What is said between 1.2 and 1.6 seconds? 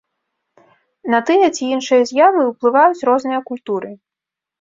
тыя